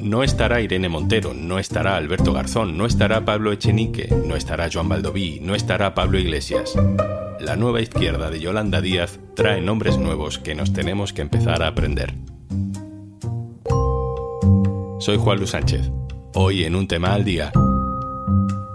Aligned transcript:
No 0.00 0.22
estará 0.22 0.60
Irene 0.60 0.88
Montero, 0.88 1.34
no 1.34 1.58
estará 1.58 1.96
Alberto 1.96 2.32
Garzón, 2.32 2.78
no 2.78 2.86
estará 2.86 3.24
Pablo 3.24 3.52
Echenique, 3.52 4.08
no 4.24 4.36
estará 4.36 4.68
Joan 4.72 4.88
Baldoví, 4.88 5.40
no 5.40 5.54
estará 5.54 5.94
Pablo 5.94 6.18
Iglesias. 6.18 6.74
La 7.40 7.56
nueva 7.56 7.80
izquierda 7.80 8.30
de 8.30 8.40
Yolanda 8.40 8.80
Díaz 8.80 9.18
trae 9.34 9.60
nombres 9.60 9.98
nuevos 9.98 10.38
que 10.38 10.54
nos 10.54 10.72
tenemos 10.72 11.12
que 11.12 11.22
empezar 11.22 11.62
a 11.62 11.68
aprender. 11.68 12.14
Soy 15.00 15.18
Juan 15.18 15.38
Luis 15.38 15.50
Sánchez. 15.50 15.90
Hoy 16.34 16.64
en 16.64 16.74
un 16.74 16.88
tema 16.88 17.12
al 17.12 17.24
día. 17.24 17.52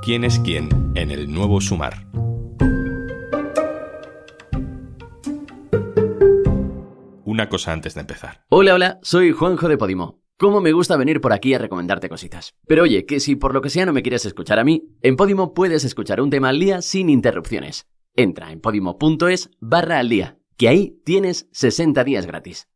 ¿Quién 0.02 0.24
es 0.24 0.40
quién 0.40 0.92
en 0.96 1.12
el 1.12 1.32
nuevo 1.32 1.62
Sumar? 1.62 2.06
Una 7.24 7.50
cosa 7.50 7.72
antes 7.72 7.96
de 7.96 8.02
empezar. 8.02 8.44
Hola, 8.50 8.74
hola, 8.74 9.00
soy 9.02 9.32
Juanjo 9.32 9.68
de 9.68 9.78
Podimo. 9.78 10.21
Cómo 10.42 10.60
me 10.60 10.72
gusta 10.72 10.98
venir 10.98 11.22
por 11.22 11.34
aquí 11.34 11.54
a 11.54 11.60
recomendarte 11.60 12.10
cositas. 12.10 12.56
Pero 12.66 12.82
oye, 12.82 13.06
que 13.06 13.20
si 13.20 13.36
por 13.36 13.54
lo 13.54 13.62
que 13.62 13.70
sea 13.70 13.86
no 13.86 13.94
me 13.94 14.02
quieres 14.02 14.26
escuchar 14.26 14.58
a 14.58 14.64
mí, 14.64 14.88
en 15.04 15.16
Podimo 15.16 15.54
puedes 15.54 15.84
escuchar 15.84 16.20
un 16.20 16.32
tema 16.32 16.50
al 16.50 16.60
día 16.60 16.82
sin 16.82 17.12
interrupciones. 17.12 17.86
Entra 18.16 18.52
en 18.52 18.60
podimo.es 18.60 19.52
barra 19.60 20.00
al 20.00 20.10
día, 20.10 20.40
que 20.58 20.68
ahí 20.68 21.00
tienes 21.06 21.48
60 21.52 22.04
días 22.04 22.26
gratis. 22.26 22.68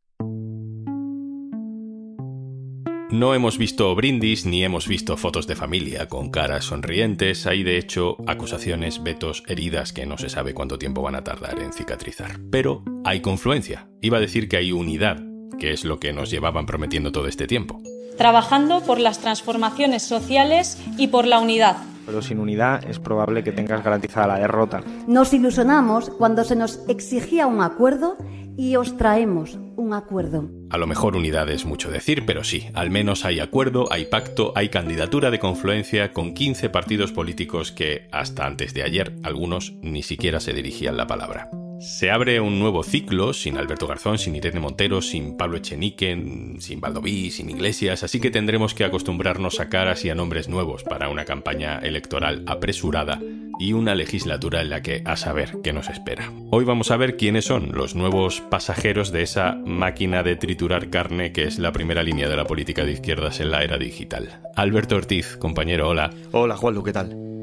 No 3.09 3.33
hemos 3.33 3.57
visto 3.57 3.95
brindis 3.95 4.45
ni 4.45 4.63
hemos 4.63 4.87
visto 4.87 5.17
fotos 5.17 5.47
de 5.47 5.55
familia 5.55 6.07
con 6.07 6.29
caras 6.29 6.65
sonrientes. 6.65 7.47
Hay 7.47 7.63
de 7.63 7.79
hecho 7.79 8.17
acusaciones, 8.27 9.01
vetos, 9.01 9.41
heridas 9.47 9.91
que 9.91 10.05
no 10.05 10.19
se 10.19 10.29
sabe 10.29 10.53
cuánto 10.53 10.77
tiempo 10.77 11.01
van 11.01 11.15
a 11.15 11.23
tardar 11.23 11.59
en 11.59 11.73
cicatrizar. 11.73 12.39
Pero 12.51 12.83
hay 13.03 13.21
confluencia. 13.21 13.89
Iba 14.01 14.17
a 14.17 14.21
decir 14.21 14.47
que 14.49 14.57
hay 14.57 14.71
unidad 14.71 15.34
que 15.59 15.71
es 15.71 15.85
lo 15.85 15.99
que 15.99 16.13
nos 16.13 16.29
llevaban 16.29 16.65
prometiendo 16.65 17.11
todo 17.11 17.27
este 17.27 17.47
tiempo. 17.47 17.81
Trabajando 18.17 18.81
por 18.81 18.99
las 18.99 19.19
transformaciones 19.19 20.03
sociales 20.03 20.81
y 20.97 21.07
por 21.07 21.27
la 21.27 21.39
unidad. 21.39 21.77
Pero 22.05 22.21
sin 22.21 22.39
unidad 22.39 22.87
es 22.87 22.99
probable 22.99 23.43
que 23.43 23.51
tengas 23.51 23.83
garantizada 23.83 24.27
la 24.27 24.39
derrota. 24.39 24.83
Nos 25.07 25.33
ilusionamos 25.33 26.11
cuando 26.11 26.43
se 26.43 26.55
nos 26.55 26.79
exigía 26.87 27.47
un 27.47 27.61
acuerdo 27.61 28.17
y 28.57 28.75
os 28.75 28.95
traemos 28.95 29.57
un 29.75 29.93
acuerdo. 29.93 30.49
A 30.69 30.77
lo 30.77 30.87
mejor 30.87 31.15
unidad 31.15 31.49
es 31.49 31.65
mucho 31.65 31.91
decir, 31.91 32.25
pero 32.25 32.43
sí, 32.43 32.67
al 32.73 32.89
menos 32.89 33.25
hay 33.25 33.39
acuerdo, 33.39 33.91
hay 33.91 34.05
pacto, 34.05 34.53
hay 34.55 34.69
candidatura 34.69 35.31
de 35.31 35.39
confluencia 35.39 36.13
con 36.13 36.33
15 36.33 36.69
partidos 36.69 37.11
políticos 37.11 37.71
que, 37.71 38.07
hasta 38.11 38.45
antes 38.45 38.73
de 38.73 38.83
ayer, 38.83 39.15
algunos 39.23 39.73
ni 39.81 40.03
siquiera 40.03 40.39
se 40.39 40.53
dirigían 40.53 40.97
la 40.97 41.07
palabra. 41.07 41.49
Se 41.79 42.09
abre 42.09 42.39
un 42.39 42.59
nuevo 42.59 42.83
ciclo 42.83 43.33
sin 43.33 43.57
Alberto 43.57 43.85
Garzón, 43.85 44.17
sin 44.17 44.35
Irene 44.35 44.59
Montero, 44.59 45.01
sin 45.01 45.35
Pablo 45.35 45.57
Echenique, 45.57 46.17
sin 46.59 46.79
Valdoví, 46.79 47.31
sin 47.31 47.49
Iglesias, 47.49 48.03
así 48.03 48.19
que 48.19 48.31
tendremos 48.31 48.73
que 48.73 48.85
acostumbrarnos 48.85 49.59
a 49.59 49.69
caras 49.69 50.05
y 50.05 50.09
a 50.09 50.15
nombres 50.15 50.47
nuevos 50.47 50.83
para 50.83 51.09
una 51.09 51.25
campaña 51.25 51.79
electoral 51.79 52.43
apresurada 52.47 53.19
y 53.59 53.73
una 53.73 53.93
legislatura 53.95 54.61
en 54.61 54.69
la 54.69 54.81
que 54.81 55.01
a 55.05 55.15
saber 55.15 55.57
qué 55.63 55.73
nos 55.73 55.89
espera. 55.89 56.31
Hoy 56.49 56.65
vamos 56.65 56.91
a 56.91 56.97
ver 56.97 57.17
quiénes 57.17 57.45
son 57.45 57.71
los 57.73 57.95
nuevos 57.95 58.41
pasajeros 58.41 59.11
de 59.11 59.21
esa 59.21 59.53
máquina 59.65 60.23
de 60.23 60.35
triturar 60.35 60.89
carne 60.89 61.31
que 61.31 61.43
es 61.43 61.59
la 61.59 61.71
primera 61.71 62.03
línea 62.03 62.29
de 62.29 62.35
la 62.35 62.45
política 62.45 62.85
de 62.85 62.93
izquierdas 62.93 63.39
en 63.39 63.51
la 63.51 63.63
era 63.63 63.77
digital. 63.77 64.41
Alberto 64.55 64.95
Ortiz, 64.95 65.37
compañero, 65.37 65.89
hola. 65.89 66.11
Hola 66.31 66.55
Juanlu, 66.55 66.83
¿qué 66.83 66.93
tal? 66.93 67.34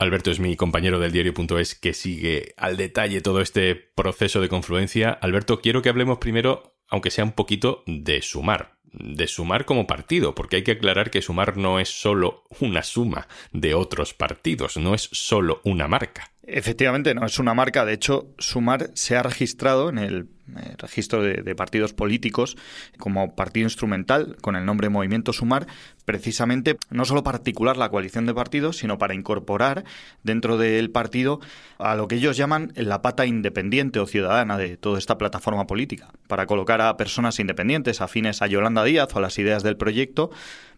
Alberto 0.00 0.30
es 0.30 0.40
mi 0.40 0.56
compañero 0.56 0.98
del 0.98 1.12
diario.es 1.12 1.74
que 1.74 1.92
sigue 1.92 2.54
al 2.56 2.78
detalle 2.78 3.20
todo 3.20 3.42
este 3.42 3.74
proceso 3.74 4.40
de 4.40 4.48
confluencia. 4.48 5.10
Alberto, 5.10 5.60
quiero 5.60 5.82
que 5.82 5.90
hablemos 5.90 6.16
primero, 6.16 6.74
aunque 6.88 7.10
sea 7.10 7.22
un 7.22 7.32
poquito, 7.32 7.84
de 7.86 8.22
sumar. 8.22 8.78
De 8.92 9.26
sumar 9.26 9.66
como 9.66 9.86
partido, 9.86 10.34
porque 10.34 10.56
hay 10.56 10.64
que 10.64 10.72
aclarar 10.72 11.10
que 11.10 11.20
sumar 11.20 11.58
no 11.58 11.78
es 11.80 11.90
solo 11.90 12.44
una 12.60 12.82
suma 12.82 13.28
de 13.52 13.74
otros 13.74 14.14
partidos, 14.14 14.78
no 14.78 14.94
es 14.94 15.10
solo 15.12 15.60
una 15.64 15.86
marca. 15.86 16.32
Efectivamente, 16.42 17.14
no 17.14 17.26
es 17.26 17.38
una 17.38 17.52
marca. 17.52 17.84
De 17.84 17.92
hecho, 17.92 18.28
Sumar 18.38 18.90
se 18.94 19.14
ha 19.14 19.22
registrado 19.22 19.90
en 19.90 19.98
el 19.98 20.28
eh, 20.56 20.74
registro 20.78 21.22
de, 21.22 21.54
partidos 21.54 21.92
políticos 21.92 22.56
como 22.98 23.36
partido 23.36 23.64
instrumental 23.64 24.36
con 24.40 24.56
el 24.56 24.64
nombre 24.64 24.88
Movimiento 24.88 25.34
Sumar, 25.34 25.66
precisamente 26.06 26.78
no 26.88 27.04
solo 27.04 27.22
para 27.22 27.36
articular 27.38 27.76
la 27.76 27.90
coalición 27.90 28.24
de 28.24 28.32
partidos, 28.32 28.78
sino 28.78 28.96
para 28.96 29.14
incorporar 29.14 29.84
dentro 30.22 30.56
del 30.56 30.90
partido 30.90 31.40
a 31.78 31.94
lo 31.94 32.08
que 32.08 32.16
ellos 32.16 32.38
llaman 32.38 32.72
la 32.74 33.02
pata 33.02 33.26
independiente 33.26 34.00
o 34.00 34.06
ciudadana 34.06 34.56
de 34.56 34.78
toda 34.78 34.98
esta 34.98 35.18
plataforma 35.18 35.66
política, 35.66 36.08
para 36.26 36.46
colocar 36.46 36.80
a 36.80 36.96
personas 36.96 37.38
independientes 37.38 38.00
afines 38.00 38.40
a 38.40 38.46
Yolanda 38.46 38.82
Díaz 38.82 39.14
o 39.14 39.18
a 39.18 39.22
las 39.22 39.38
ideas 39.38 39.62
del 39.62 39.76
proyecto 39.76 40.30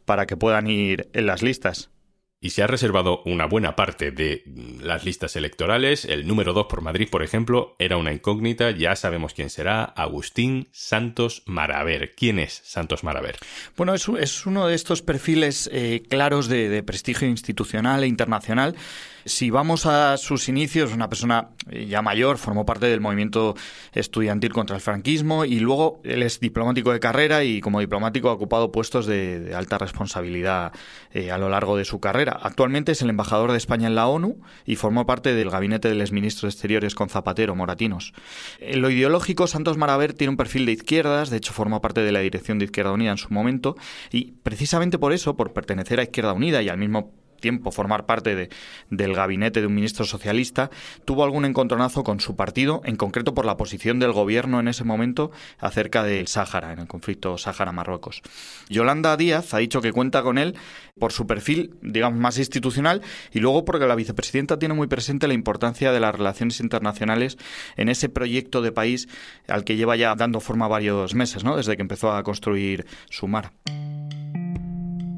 para 0.05 0.27
que 0.27 0.37
puedan 0.37 0.67
ir 0.67 1.09
en 1.13 1.27
las 1.27 1.43
listas 1.43 1.91
y 2.43 2.51
se 2.51 2.63
ha 2.63 2.67
reservado 2.67 3.23
una 3.25 3.47
buena 3.47 3.77
parte 3.77 4.11
de 4.11 4.43
las 4.83 5.05
listas 5.05 5.37
electorales. 5.37 6.05
El 6.05 6.27
número 6.27 6.53
2 6.53 6.67
por 6.67 6.83
Madrid, 6.83 7.09
por 7.09 7.23
ejemplo, 7.23 7.77
era 7.79 7.97
una 7.97 8.13
incógnita. 8.13 8.73
Ya 8.73 8.97
sabemos 8.97 9.33
quién 9.33 9.49
será. 9.49 9.85
Agustín 9.85 10.69
Santos 10.73 11.45
Maraver. 11.47 12.17
¿Quién 12.17 12.41
es 12.41 12.61
Santos 12.65 13.05
Maraver? 13.05 13.37
Bueno, 13.77 13.95
es, 13.95 14.09
es 14.19 14.45
uno 14.45 14.67
de 14.67 14.75
estos 14.75 15.03
perfiles 15.03 15.71
eh, 15.73 16.03
claros 16.11 16.49
de 16.49 16.83
prestigio 16.83 17.29
institucional 17.29 18.03
e 18.03 18.09
internacional 18.09 18.75
si 19.25 19.51
vamos 19.51 19.87
a 19.87 20.17
sus 20.17 20.49
inicios, 20.49 20.93
una 20.93 21.09
persona 21.09 21.51
eh, 21.71 21.87
ya 21.87 22.03
mayor, 22.03 22.39
formó 22.39 22.67
parte 22.67 22.87
del 22.87 23.01
movimiento 23.01 23.55
estudiantil 23.93 24.53
contra 24.53 24.77
el 24.77 24.83
franquismo 24.83 25.45
y 25.45 25.61
luego 25.61 26.01
él 26.05 26.23
es 26.23 26.41
diplomático 26.41 26.93
de 26.93 27.01
carrera 27.01 27.45
y 27.45 27.61
como 27.61 27.81
diplomático 27.81 28.29
ha 28.29 28.33
ocupado 28.33 28.73
puestos 28.73 29.07
de, 29.07 29.53
alta 29.55 29.79
responsabilidad 29.79 30.73
eh, 31.13 31.31
a 31.31 31.39
lo 31.39 31.49
largo 31.49 31.77
de 31.77 31.85
su 31.85 32.01
carrera. 32.01 32.32
Actualmente 32.41 32.93
es 32.93 33.03
el 33.03 33.11
embajador 33.11 33.53
de 33.53 33.59
España 33.59 33.87
en 33.87 33.95
la 33.95 34.07
ONU 34.07 34.41
y 34.65 34.77
formó 34.77 35.07
parte 35.07 35.35
del 35.35 35.51
gabinete 35.51 35.89
de 35.89 35.95
los 35.95 36.13
ministros 36.13 36.55
exteriores 36.55 36.95
con 36.95 37.09
Zapatero, 37.09 37.55
Moratinos. 37.55 38.13
En 38.61 38.83
lo 38.83 38.91
ideológico, 38.91 39.47
Santos 39.47 39.77
Maraver 39.77 40.13
tiene 40.13 40.31
un 40.31 40.37
perfil 40.37 40.67
de 40.67 40.73
izquierdas, 40.73 41.31
de 41.31 41.39
hecho 41.39 41.53
formó 41.53 41.81
parte 41.81 42.03
de 42.03 42.13
la 42.13 42.21
dirección 42.21 42.59
de 42.59 42.67
Izquierda 42.67 42.93
Unida 42.93 43.11
en 43.11 43.19
su 43.19 43.33
momento 43.33 43.77
y 44.11 44.33
precisamente 44.43 44.99
por 44.99 45.13
eso, 45.13 45.37
por 45.37 45.53
pertenecer 45.53 46.01
a 46.01 46.05
Izquierda 46.05 46.33
Unida 46.33 46.63
y 46.63 46.69
al 46.69 46.79
mismo 46.79 47.13
tiempo 47.43 47.71
formar 47.71 48.07
parte 48.07 48.35
de, 48.35 48.49
del 48.89 49.15
gabinete 49.15 49.61
de 49.61 49.67
un 49.67 49.75
ministro 49.75 50.07
socialista, 50.07 50.71
tuvo 51.05 51.25
algún 51.25 51.45
encontronazo 51.45 52.05
con 52.05 52.21
su 52.21 52.37
partido, 52.37 52.81
en 52.87 52.97
concreto 52.97 53.35
por 53.35 53.45
la 53.45 53.59
posición 53.59 53.99
del 53.99 54.13
gobierno 54.13 54.61
en 54.61 54.69
ese 54.69 54.85
momento 54.85 55.31
acerca 55.59 56.03
del 56.03 56.29
Sáhara, 56.29 56.73
en 56.73 56.79
el 56.79 56.87
conflicto 56.87 57.37
Sáhara-Marruecos. 57.37 58.23
Yolanda 58.71 59.19
Díaz 59.19 59.53
ha 59.53 59.59
dicho 59.59 59.83
que 59.83 59.93
cuenta 59.93 60.23
con 60.23 60.39
él 60.39 60.57
por 60.99 61.13
su 61.13 61.27
perfil, 61.27 61.75
digamos, 61.83 62.19
más 62.19 62.39
institucional 62.39 63.03
y 63.33 63.41
luego 63.41 63.67
porque 63.67 63.87
la 63.87 63.95
vicepresidenta 63.95 64.59
tiene 64.59 64.75
muy 64.75 64.87
presente 64.87 65.29
la 65.29 65.35
importancia 65.35 65.93
de 65.93 66.01
las 66.01 66.15
relaciones 66.15 66.61
internacionales 66.61 67.37
en 67.77 67.89
ese 67.89 68.09
proyecto 68.09 68.63
de 68.63 68.73
país 68.73 69.09
al 69.49 69.65
que 69.65 69.77
lleva 69.77 69.97
ya 69.97 70.15
dando 70.15 70.41
forma 70.41 70.69
varios 70.69 71.15
meses, 71.15 71.45
¿no? 71.45 71.57
desde 71.57 71.77
que 71.77 71.83
empezó 71.83 72.13
a 72.13 72.23
construir 72.23 72.87
su 73.11 73.27
mar. 73.27 73.53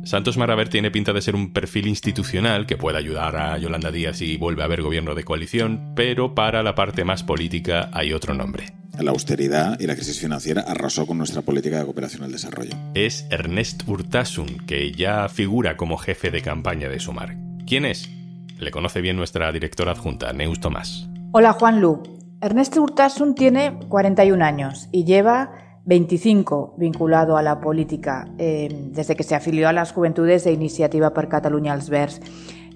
Santos 0.04 0.36
Maraver 0.36 0.68
tiene 0.68 0.90
pinta 0.90 1.14
de 1.14 1.22
ser 1.22 1.34
un 1.34 1.52
perfil 1.52 1.86
institucional 1.86 2.66
que 2.66 2.76
puede 2.76 2.98
ayudar 2.98 3.36
a 3.36 3.56
Yolanda 3.56 3.90
Díaz 3.90 4.18
si 4.18 4.36
vuelve 4.36 4.60
a 4.62 4.66
haber 4.66 4.82
gobierno 4.82 5.14
de 5.14 5.24
coalición, 5.24 5.94
pero 5.96 6.34
para 6.34 6.62
la 6.62 6.74
parte 6.74 7.04
más 7.04 7.22
política 7.22 7.88
hay 7.90 8.12
otro 8.12 8.34
nombre. 8.34 8.74
La 9.00 9.10
austeridad 9.12 9.80
y 9.80 9.86
la 9.86 9.96
crisis 9.96 10.20
financiera 10.20 10.62
arrasó 10.62 11.06
con 11.06 11.16
nuestra 11.16 11.40
política 11.40 11.78
de 11.78 11.84
cooperación 11.84 12.22
al 12.22 12.32
desarrollo. 12.32 12.72
Es 12.94 13.26
Ernest 13.30 13.88
Urtasun, 13.88 14.58
que 14.66 14.92
ya 14.92 15.28
figura 15.30 15.76
como 15.76 15.96
jefe 15.96 16.30
de 16.30 16.42
campaña 16.42 16.88
de 16.88 17.00
Sumar. 17.00 17.34
¿Quién 17.66 17.86
es? 17.86 18.10
Le 18.58 18.70
conoce 18.70 19.00
bien 19.00 19.16
nuestra 19.16 19.50
directora 19.52 19.92
adjunta, 19.92 20.32
Neus 20.34 20.60
Tomás. 20.60 21.08
Hola 21.32 21.54
Juan 21.54 21.80
Lu. 21.80 22.02
Ernest 22.42 22.76
Urtasun 22.76 23.34
tiene 23.34 23.78
41 23.88 24.44
años 24.44 24.88
y 24.92 25.04
lleva 25.04 25.50
25 25.86 26.74
vinculado 26.78 27.36
a 27.36 27.42
la 27.42 27.60
política 27.60 28.28
eh, 28.38 28.68
desde 28.92 29.16
que 29.16 29.22
se 29.22 29.34
afilió 29.34 29.68
a 29.68 29.72
las 29.72 29.92
Juventudes 29.92 30.44
de 30.44 30.52
Iniciativa 30.52 31.12
per 31.12 31.28
Catalunya 31.28 31.72
als 31.72 31.90
Verds. 31.90 32.20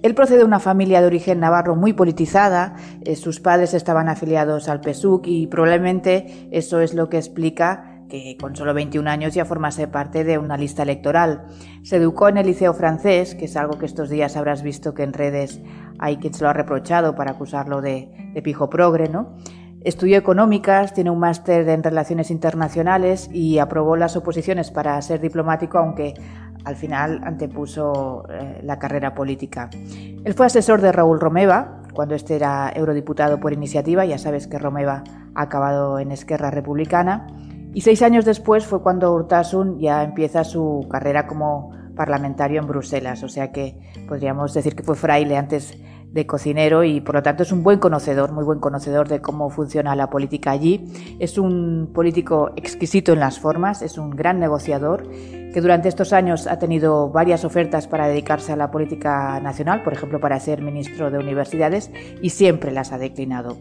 Él 0.03 0.15
procede 0.15 0.39
de 0.39 0.45
una 0.45 0.61
familia 0.61 1.01
de 1.01 1.07
origen 1.07 1.41
navarro 1.41 1.75
muy 1.75 1.93
politizada, 1.93 2.77
eh, 3.05 3.17
sus 3.17 3.41
padres 3.41 3.75
estaban 3.75 4.09
afiliados 4.09 4.69
al 4.69 4.81
PSUC 4.81 5.27
y 5.27 5.47
probablemente 5.49 6.49
eso 6.53 6.81
es 6.81 6.95
lo 6.95 7.09
que 7.09 7.17
explica 7.17 7.95
que 8.09 8.37
con 8.41 8.57
solo 8.57 8.73
21 8.75 9.09
años 9.11 9.35
ya 9.35 9.45
formase 9.45 9.87
parte 9.89 10.25
de 10.25 10.39
una 10.39 10.57
lista 10.57 10.83
electoral. 10.83 11.47
Se 11.83 11.97
educó 11.97 12.29
en 12.29 12.39
el 12.39 12.47
liceo 12.47 12.73
francés, 12.75 13.35
que 13.35 13.47
es 13.47 13.57
algo 13.57 13.79
que 13.79 13.87
estos 13.87 14.09
días 14.09 14.37
habrás 14.37 14.63
visto 14.63 14.95
que 14.95 15.03
en 15.03 15.13
redes 15.13 15.61
hay 15.99 16.17
quien 16.17 16.33
se 16.33 16.45
lo 16.45 16.51
ha 16.51 16.55
reprochado 16.55 17.15
para 17.15 17.33
acusarlo 17.33 17.83
de, 17.83 18.31
de 18.33 18.43
pijo 18.43 18.71
progre, 18.71 19.09
¿no? 19.09 19.37
Estudió 19.83 20.19
económicas, 20.19 20.93
tiene 20.93 21.11
un 21.11 21.21
máster 21.21 21.69
en 21.69 21.83
relaciones 21.83 22.31
internacionales 22.31 23.31
y 23.33 23.59
aprobó 23.59 23.97
las 23.97 24.17
oposiciones 24.17 24.71
para 24.71 25.01
ser 25.03 25.21
diplomático, 25.21 25.79
aunque 25.79 26.15
al 26.65 26.77
final 26.77 27.21
antepuso 27.23 28.25
eh, 28.29 28.61
la 28.63 28.79
carrera 28.79 29.15
política. 29.15 29.71
Él 30.25 30.35
fue 30.35 30.47
asesor 30.47 30.81
de 30.81 30.93
Raúl 30.93 31.21
Romeva 31.21 31.83
cuando 31.93 32.15
este 32.15 32.37
era 32.37 32.73
eurodiputado 32.75 33.41
por 33.41 33.53
iniciativa, 33.53 34.05
ya 34.05 34.19
sabes 34.19 34.47
que 34.47 34.59
Romeva 34.59 35.03
ha 35.35 35.43
acabado 35.43 35.99
en 35.99 36.13
Esquerra 36.13 36.51
Republicana, 36.51 37.27
Y 37.75 37.83
seis 37.83 38.03
años 38.03 38.25
después 38.25 38.65
fue 38.65 38.83
cuando 38.83 39.13
Urtasun 39.13 39.79
ya 39.79 40.03
empieza 40.03 40.43
su 40.43 40.87
carrera 40.91 41.27
como 41.27 41.71
parlamentario 41.95 42.61
en 42.61 42.67
Bruselas, 42.67 43.23
o 43.23 43.29
sea 43.29 43.53
que 43.53 43.79
podríamos 44.09 44.55
decir 44.55 44.75
que 44.75 44.83
fue 44.83 44.95
fraile 44.95 45.37
antes 45.37 45.77
de 46.11 46.27
cocinero 46.27 46.85
y 46.85 47.01
por 47.01 47.17
lo 47.17 47.23
tanto 47.23 47.43
es 47.43 47.53
un 47.53 47.63
buen 47.63 47.79
conocedor, 47.79 48.33
muy 48.33 48.45
buen 48.45 48.61
conocedor 48.61 49.09
de 49.09 49.21
cómo 49.21 49.51
funciona 49.51 49.95
la 49.95 50.11
política 50.11 50.51
allí. 50.51 51.17
Es 51.19 51.39
un 51.39 51.91
político 51.93 52.51
exquisito 52.57 53.13
en 53.13 53.21
las 53.21 53.39
formas, 53.39 53.83
es 53.83 53.99
un 53.99 54.11
gran 54.11 54.41
negociador 54.41 55.09
que 55.53 55.61
durante 55.61 55.89
estos 55.89 56.13
años 56.13 56.47
ha 56.47 56.59
tenido 56.59 57.11
varias 57.11 57.45
ofertas 57.45 57.89
para 57.89 58.09
dedicarse 58.09 58.53
a 58.53 58.57
la 58.57 58.71
política 58.71 59.41
nacional, 59.41 59.83
por 59.83 59.93
ejemplo 59.93 60.21
para 60.21 60.39
ser 60.41 60.63
ministro 60.63 61.11
de 61.11 61.19
universidades, 61.19 61.91
y 62.23 62.31
siempre 62.31 62.73
las 62.73 62.93
ha 62.93 62.99
declinado. 62.99 63.57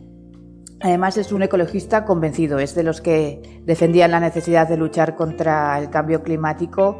Además 0.79 1.17
es 1.17 1.31
un 1.31 1.41
ecologista 1.41 2.05
convencido, 2.05 2.59
es 2.59 2.75
de 2.75 2.83
los 2.83 3.01
que 3.01 3.61
defendían 3.65 4.11
la 4.11 4.19
necesidad 4.19 4.69
de 4.69 4.77
luchar 4.77 5.15
contra 5.15 5.79
el 5.79 5.89
cambio 5.89 6.21
climático 6.21 6.99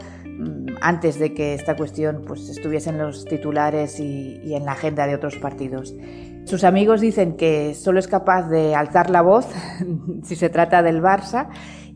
antes 0.81 1.19
de 1.19 1.33
que 1.33 1.53
esta 1.53 1.75
cuestión 1.75 2.23
pues, 2.25 2.49
estuviese 2.49 2.89
en 2.89 2.99
los 2.99 3.25
titulares 3.25 3.99
y, 3.99 4.39
y 4.43 4.55
en 4.55 4.65
la 4.65 4.73
agenda 4.73 5.07
de 5.07 5.15
otros 5.15 5.35
partidos. 5.37 5.95
Sus 6.45 6.63
amigos 6.63 7.01
dicen 7.01 7.35
que 7.35 7.73
solo 7.73 7.99
es 7.99 8.07
capaz 8.07 8.47
de 8.47 8.73
alzar 8.73 9.09
la 9.09 9.21
voz 9.21 9.47
si 10.23 10.35
se 10.35 10.49
trata 10.49 10.81
del 10.81 11.01
Barça 11.01 11.49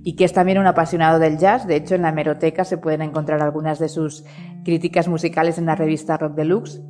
y 0.03 0.15
que 0.15 0.25
es 0.25 0.33
también 0.33 0.57
un 0.57 0.67
apasionado 0.67 1.19
del 1.19 1.37
jazz. 1.37 1.67
De 1.67 1.75
hecho, 1.75 1.95
en 1.95 2.01
la 2.01 2.09
hemeroteca 2.09 2.63
se 2.65 2.77
pueden 2.77 3.01
encontrar 3.01 3.41
algunas 3.41 3.79
de 3.79 3.87
sus 3.87 4.25
críticas 4.65 5.07
musicales 5.07 5.57
en 5.57 5.67
la 5.67 5.75
revista 5.75 6.17
Rock 6.17 6.35
Deluxe. 6.35 6.81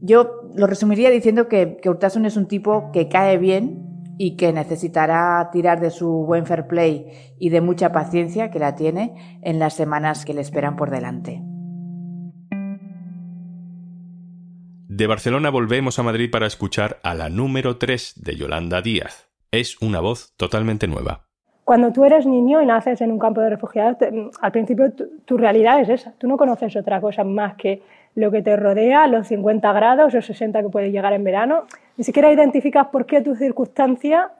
Yo 0.00 0.42
lo 0.54 0.66
resumiría 0.66 1.10
diciendo 1.10 1.48
que, 1.48 1.78
que 1.80 1.88
Urtasun 1.88 2.26
es 2.26 2.36
un 2.36 2.46
tipo 2.46 2.90
que 2.92 3.08
cae 3.08 3.38
bien 3.38 3.87
y 4.18 4.36
que 4.36 4.52
necesitará 4.52 5.48
tirar 5.52 5.80
de 5.80 5.90
su 5.90 6.08
buen 6.26 6.44
fair 6.44 6.66
play 6.66 7.06
y 7.38 7.50
de 7.50 7.60
mucha 7.60 7.92
paciencia 7.92 8.50
que 8.50 8.58
la 8.58 8.74
tiene 8.74 9.40
en 9.42 9.58
las 9.58 9.74
semanas 9.74 10.24
que 10.24 10.34
le 10.34 10.40
esperan 10.40 10.76
por 10.76 10.90
delante. 10.90 11.40
De 14.88 15.06
Barcelona 15.06 15.50
volvemos 15.50 15.98
a 16.00 16.02
Madrid 16.02 16.28
para 16.30 16.46
escuchar 16.46 16.98
a 17.04 17.14
la 17.14 17.28
número 17.28 17.76
3 17.78 18.14
de 18.16 18.36
Yolanda 18.36 18.82
Díaz. 18.82 19.28
Es 19.52 19.80
una 19.80 20.00
voz 20.00 20.34
totalmente 20.36 20.88
nueva. 20.88 21.28
Cuando 21.68 21.92
tú 21.92 22.04
eres 22.04 22.26
niño 22.26 22.62
y 22.62 22.66
naces 22.66 23.00
en 23.02 23.12
un 23.12 23.18
campo 23.18 23.42
de 23.42 23.50
refugiados, 23.50 23.98
al 24.40 24.52
principio 24.52 24.90
tu, 25.26 25.36
realidad 25.36 25.82
es 25.82 25.90
esa. 25.90 26.14
Tú 26.16 26.26
no 26.26 26.38
conoces 26.38 26.74
otra 26.76 27.00
cosa 27.00 27.24
más 27.24 27.56
que 27.56 27.82
lo 28.14 28.30
que 28.30 28.40
te 28.42 28.56
rodea, 28.56 29.06
los 29.06 29.28
50 29.28 29.70
grados 29.72 30.14
o 30.14 30.22
60 30.22 30.62
que 30.62 30.68
puede 30.70 30.90
llegar 30.90 31.12
en 31.12 31.24
verano. 31.24 31.66
Ni 31.98 32.04
siquiera 32.04 32.32
identificas 32.32 32.86
por 32.86 33.06
qué 33.06 33.20
tu 33.20 33.34
circunstancia 33.34 34.30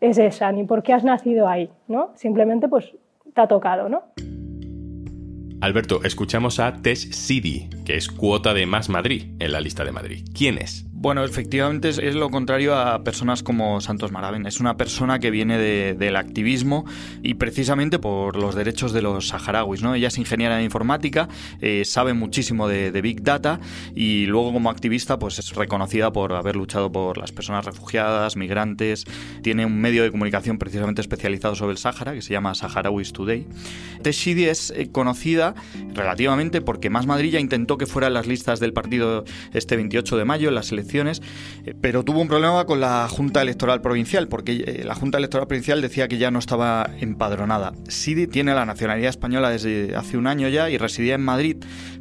es 0.00 0.16
esa, 0.16 0.50
ni 0.50 0.64
por 0.64 0.82
qué 0.82 0.94
has 0.94 1.04
nacido 1.04 1.46
ahí, 1.46 1.68
¿no? 1.86 2.10
Simplemente 2.16 2.68
pues 2.68 2.94
te 3.34 3.40
ha 3.40 3.46
tocado, 3.46 3.90
¿no? 3.90 4.02
Alberto, 5.60 6.02
escuchamos 6.04 6.58
a 6.58 6.80
Tess 6.80 7.02
City, 7.14 7.68
que 7.84 7.96
es 7.96 8.08
cuota 8.08 8.54
de 8.54 8.64
Más 8.64 8.88
Madrid 8.88 9.26
en 9.38 9.52
la 9.52 9.60
lista 9.60 9.84
de 9.84 9.92
Madrid. 9.92 10.24
¿Quién 10.34 10.56
es? 10.56 10.86
Bueno, 11.02 11.24
efectivamente 11.24 11.88
es, 11.88 12.14
lo 12.14 12.30
contrario 12.30 12.76
a 12.76 13.02
personas 13.02 13.42
como 13.42 13.80
Santos 13.80 14.12
Maraven. 14.12 14.46
Es 14.46 14.60
una 14.60 14.76
persona 14.76 15.18
que 15.18 15.32
viene 15.32 15.58
del 15.58 16.14
activismo 16.14 16.84
y 17.24 17.34
precisamente 17.34 17.98
por 17.98 18.36
los 18.36 18.54
derechos 18.54 18.92
de 18.92 19.02
los 19.02 19.26
saharauis. 19.26 19.82
¿no? 19.82 19.96
Ella 19.96 20.06
es 20.06 20.18
ingeniera 20.18 20.58
de 20.58 20.62
informática, 20.62 21.28
eh, 21.60 21.84
sabe 21.84 22.14
muchísimo 22.14 22.68
de, 22.68 22.92
Big 23.02 23.24
Data 23.24 23.58
y 23.96 24.26
luego 24.26 24.52
como 24.52 24.70
activista 24.70 25.18
pues 25.18 25.40
es 25.40 25.52
reconocida 25.56 26.12
por 26.12 26.34
haber 26.34 26.54
luchado 26.54 26.92
por 26.92 27.18
las 27.18 27.32
personas 27.32 27.64
refugiadas, 27.64 28.36
migrantes. 28.36 29.04
Tiene 29.42 29.66
un 29.66 29.80
medio 29.80 30.04
de 30.04 30.12
comunicación 30.12 30.56
precisamente 30.56 31.00
especializado 31.00 31.56
sobre 31.56 31.72
el 31.72 31.78
Sáhara 31.78 32.14
que 32.14 32.22
se 32.22 32.32
llama 32.32 32.54
Saharauis 32.54 33.12
Today. 33.12 33.48
Teshidi 34.04 34.44
es 34.44 34.70
eh, 34.70 34.90
conocida 34.92 35.56
relativamente 35.94 36.60
porque 36.60 36.90
Más 36.90 37.08
Madrid 37.08 37.32
ya 37.32 37.40
intentó 37.40 37.76
que 37.76 37.86
fuera 37.86 38.06
en 38.06 38.14
las 38.14 38.28
listas 38.28 38.60
del 38.60 38.72
partido 38.72 39.24
este 39.52 39.74
28 39.74 40.16
de 40.16 40.24
mayo 40.24 40.48
en 40.48 40.54
las 40.54 40.70
elecciones 40.70 40.91
eh, 41.00 41.74
pero 41.80 42.04
tuvo 42.04 42.20
un 42.20 42.28
problema 42.28 42.64
con 42.66 42.80
la 42.80 43.08
Junta 43.08 43.42
Electoral 43.42 43.80
Provincial, 43.80 44.28
porque 44.28 44.52
eh, 44.52 44.82
la 44.84 44.94
Junta 44.94 45.18
Electoral 45.18 45.46
Provincial 45.46 45.80
decía 45.80 46.08
que 46.08 46.18
ya 46.18 46.30
no 46.30 46.38
estaba 46.38 46.90
empadronada. 47.00 47.72
Sidi 47.88 48.26
tiene 48.26 48.54
la 48.54 48.66
nacionalidad 48.66 49.10
española 49.10 49.50
desde 49.50 49.96
hace 49.96 50.16
un 50.16 50.26
año 50.26 50.48
ya 50.48 50.68
y 50.70 50.76
residía 50.76 51.14
en 51.14 51.22
Madrid, 51.22 51.56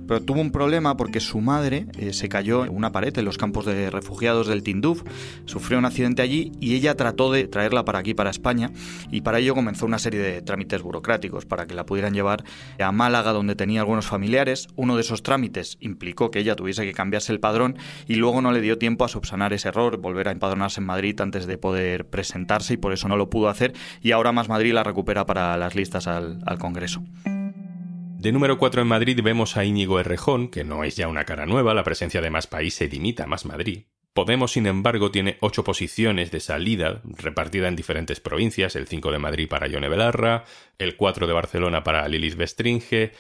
pero 0.07 0.21
tuvo 0.21 0.41
un 0.41 0.51
problema 0.51 0.97
porque 0.97 1.21
su 1.21 1.39
madre 1.39 1.85
eh, 1.97 2.11
se 2.11 2.27
cayó 2.27 2.65
en 2.65 2.75
una 2.75 2.91
pared 2.91 3.17
en 3.17 3.23
los 3.23 3.38
campos 3.38 3.65
de 3.65 3.89
refugiados 3.89 4.47
del 4.47 4.61
Tinduf, 4.63 5.03
sufrió 5.45 5.79
un 5.79 5.85
accidente 5.85 6.21
allí 6.21 6.51
y 6.59 6.75
ella 6.75 6.95
trató 6.95 7.31
de 7.31 7.47
traerla 7.47 7.85
para 7.85 7.99
aquí, 7.99 8.13
para 8.13 8.29
España, 8.29 8.71
y 9.09 9.21
para 9.21 9.39
ello 9.39 9.55
comenzó 9.55 9.85
una 9.85 9.99
serie 9.99 10.19
de 10.19 10.41
trámites 10.41 10.81
burocráticos 10.81 11.45
para 11.45 11.65
que 11.65 11.75
la 11.75 11.85
pudieran 11.85 12.13
llevar 12.13 12.43
a 12.77 12.91
Málaga, 12.91 13.31
donde 13.31 13.55
tenía 13.55 13.79
algunos 13.81 14.05
familiares. 14.05 14.67
Uno 14.75 14.95
de 14.95 15.01
esos 15.01 15.23
trámites 15.23 15.77
implicó 15.79 16.29
que 16.29 16.39
ella 16.39 16.55
tuviese 16.55 16.83
que 16.83 16.93
cambiarse 16.93 17.31
el 17.31 17.39
padrón 17.39 17.77
y 18.07 18.15
luego 18.15 18.41
no 18.41 18.51
le 18.51 18.61
dio 18.61 18.77
tiempo 18.81 19.05
a 19.05 19.09
subsanar 19.09 19.53
ese 19.53 19.67
error, 19.67 19.97
volver 19.97 20.27
a 20.27 20.31
empadronarse 20.31 20.81
en 20.81 20.87
Madrid 20.87 21.21
antes 21.21 21.45
de 21.45 21.59
poder 21.59 22.09
presentarse 22.09 22.73
y 22.73 22.77
por 22.77 22.93
eso 22.93 23.07
no 23.07 23.15
lo 23.15 23.29
pudo 23.29 23.47
hacer 23.47 23.73
y 24.01 24.11
ahora 24.11 24.31
más 24.31 24.49
Madrid 24.49 24.73
la 24.73 24.83
recupera 24.83 25.27
para 25.27 25.55
las 25.55 25.75
listas 25.75 26.07
al, 26.07 26.41
Congreso. 26.57 27.03
De 27.23 28.31
número 28.31 28.57
4 28.57 28.81
en 28.81 28.87
Madrid 28.87 29.19
vemos 29.23 29.55
a 29.55 29.65
Íñigo 29.65 29.99
Errejón, 29.99 30.47
que 30.47 30.63
no 30.63 30.83
es 30.83 30.95
ya 30.95 31.07
una 31.07 31.25
cara 31.25 31.45
nueva, 31.45 31.75
la 31.75 31.83
presencia 31.83 32.21
de 32.21 32.31
Más 32.31 32.47
País 32.47 32.73
se 32.73 32.87
limita 32.87 33.25
a 33.25 33.27
Más 33.27 33.45
Madrid. 33.45 33.83
Podemos, 34.13 34.51
sin 34.51 34.67
embargo, 34.67 35.09
tiene 35.09 35.37
ocho 35.39 35.63
posiciones 35.63 36.31
de 36.31 36.41
salida, 36.41 37.01
repartida 37.05 37.69
en 37.69 37.77
diferentes 37.77 38.19
provincias, 38.19 38.75
el 38.75 38.87
5 38.87 39.09
de 39.09 39.19
Madrid 39.19 39.47
para 39.47 39.67
Yone 39.67 39.87
Belarra, 39.87 40.43
el 40.77 40.97
4 40.97 41.27
de 41.27 41.33
Barcelona 41.33 41.83
para 41.85 42.05
Lilith 42.09 42.35
Bestringe. 42.35 43.13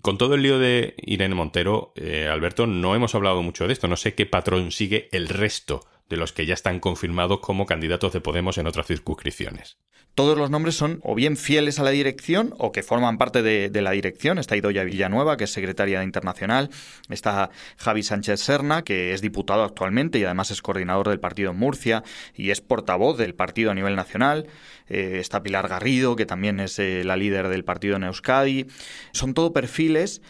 Con 0.00 0.18
todo 0.18 0.34
el 0.34 0.42
lío 0.42 0.58
de 0.58 0.94
Irene 0.98 1.36
Montero, 1.36 1.92
eh, 1.94 2.26
Alberto, 2.26 2.66
no 2.66 2.96
hemos 2.96 3.14
hablado 3.14 3.40
mucho 3.42 3.68
de 3.68 3.72
esto, 3.72 3.86
no 3.86 3.96
sé 3.96 4.14
qué 4.14 4.26
patrón 4.26 4.72
sigue 4.72 5.08
el 5.12 5.28
resto 5.28 5.86
de 6.12 6.18
los 6.18 6.34
que 6.34 6.44
ya 6.44 6.52
están 6.52 6.78
confirmados 6.78 7.40
como 7.40 7.64
candidatos 7.64 8.12
de 8.12 8.20
Podemos 8.20 8.58
en 8.58 8.66
otras 8.66 8.86
circunscripciones. 8.86 9.78
Todos 10.14 10.36
los 10.36 10.50
nombres 10.50 10.74
son 10.74 11.00
o 11.04 11.14
bien 11.14 11.38
fieles 11.38 11.78
a 11.78 11.84
la 11.84 11.90
dirección 11.90 12.54
o 12.58 12.70
que 12.70 12.82
forman 12.82 13.16
parte 13.16 13.40
de, 13.40 13.70
la 13.80 13.92
dirección. 13.92 14.38
Está 14.38 14.54
Idoya 14.54 14.84
Villanueva, 14.84 15.38
que 15.38 15.44
es 15.44 15.52
secretaria 15.52 16.00
de 16.00 16.04
Internacional. 16.04 16.68
Está 17.08 17.48
Javi 17.78 18.02
Sánchez 18.02 18.40
Serna, 18.40 18.82
que 18.82 19.14
es 19.14 19.22
diputado 19.22 19.64
actualmente 19.64 20.18
y 20.18 20.24
además 20.24 20.50
es 20.50 20.60
coordinador 20.60 21.08
del 21.08 21.18
partido 21.18 21.52
en 21.52 21.56
Murcia 21.56 22.04
y 22.34 22.50
es 22.50 22.60
portavoz 22.60 23.16
del 23.16 23.34
partido 23.34 23.70
a 23.70 23.74
nivel 23.74 23.96
nacional. 23.96 24.48
Eh, 24.90 25.16
está 25.18 25.42
Pilar 25.42 25.66
Garrido, 25.66 26.14
que 26.14 26.26
también 26.26 26.60
es 26.60 26.78
eh, 26.78 27.04
la 27.04 27.16
líder 27.16 27.48
del 27.48 27.64
partido 27.64 27.96
en 27.96 28.04
Euskadi. 28.04 28.66
Son 29.12 29.32
todo 29.32 29.54
perfiles 29.54 30.20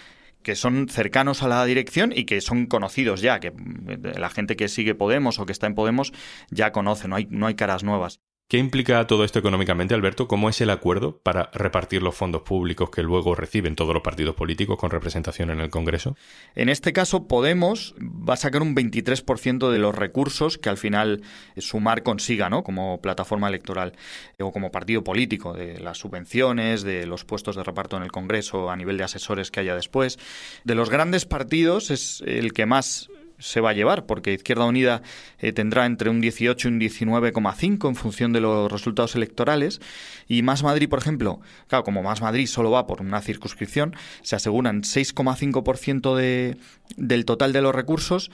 que 0.43 0.55
son 0.55 0.89
cercanos 0.89 1.43
a 1.43 1.49
la 1.49 1.65
dirección 1.65 2.13
y 2.15 2.25
que 2.25 2.41
son 2.41 2.67
conocidos 2.67 3.21
ya, 3.21 3.41
que 3.41 3.51
mm, 3.51 4.19
la 4.19 4.31
gente 4.31 4.57
que 4.57 4.69
sigue 4.69 4.95
Podemos 4.95 5.39
o 5.39 5.47
que 5.47 5.53
está 5.53 5.67
en 5.67 5.75
Podemos 5.75 6.13
ya 6.51 6.73
conoce, 6.73 7.09
no 7.09 7.17
hay, 7.17 7.27
no 7.31 7.47
hay 7.47 7.55
caras 7.55 7.85
nuevas. 7.85 8.21
¿Qué 8.53 8.59
implica 8.59 9.07
todo 9.07 9.25
esto 9.25 9.39
económicamente, 9.39 9.95
Alberto? 9.95 10.29
¿Cómo 10.29 10.51
es 10.51 10.61
el 10.61 10.69
acuerdo 10.69 11.17
para 11.17 11.49
repartir 11.55 12.03
los 12.03 12.15
fondos 12.15 12.43
públicos 12.43 12.91
que 12.91 13.03
luego 13.03 13.35
reciben 13.35 13.75
todos 13.75 13.95
los 13.95 14.03
partidos 14.03 14.35
políticos 14.35 14.77
con 14.79 14.91
representación 14.91 15.49
en 15.49 15.61
el 15.61 15.71
Congreso? 15.71 16.19
En 16.55 16.69
este 16.69 16.93
caso, 16.93 17.27
Podemos 17.27 17.95
va 17.99 18.35
a 18.35 18.37
sacar 18.37 18.61
un 18.61 18.77
23% 18.77 19.71
de 19.71 19.79
los 19.79 19.95
recursos 19.95 20.59
que 20.59 20.69
al 20.69 20.77
final 20.77 21.23
Sumar 21.57 22.03
consiga, 22.03 22.51
¿no? 22.51 22.63
Como 22.63 23.01
plataforma 23.01 23.49
electoral 23.49 23.95
o 24.39 24.53
como 24.53 24.71
partido 24.71 25.03
político, 25.03 25.55
de 25.55 25.81
las 25.81 25.97
subvenciones, 25.97 26.83
de 26.83 27.07
los 27.07 27.25
puestos 27.25 27.57
de 27.57 27.65
reparto 27.65 27.97
en 27.97 28.03
el 28.03 28.13
Congreso 28.13 28.71
a 28.71 28.77
nivel 28.77 28.99
de 28.99 29.05
asesores 29.05 29.51
que 29.51 29.61
haya 29.61 29.75
después. 29.75 30.19
De 30.65 30.75
los 30.75 30.91
grandes 30.91 31.25
partidos 31.25 31.91
es 31.91 32.23
el 32.27 32.53
que 32.53 32.67
más 32.67 33.09
se 33.43 33.61
va 33.61 33.71
a 33.71 33.73
llevar, 33.73 34.07
porque 34.07 34.33
Izquierda 34.33 34.65
Unida 34.65 35.03
eh, 35.39 35.53
tendrá 35.53 35.85
entre 35.85 36.11
un 36.11 36.21
18 36.21 36.69
y 36.69 36.71
un 36.71 36.81
19,5 36.81 37.89
en 37.89 37.97
función 37.97 38.33
de 38.33 38.41
los 38.41 38.71
resultados 38.71 39.15
electorales. 39.17 39.81
Y 40.29 40.43
Más 40.43 40.63
Madrid, 40.63 40.89
por 40.89 41.01
ejemplo, 41.01 41.41
claro, 41.67 41.85
como 41.85 42.03
Más 42.03 42.23
Madrid 42.23 42.47
solo 42.47 42.71
va 42.71 42.87
por 42.87 43.03
una 43.03 43.21
circunscripción, 43.21 43.95
se 44.23 44.37
aseguran 44.37 44.83
6,5% 44.83 46.15
de, 46.15 46.57
del 46.97 47.25
total 47.25 47.53
de 47.53 47.63
los 47.63 47.75
recursos, 47.75 48.31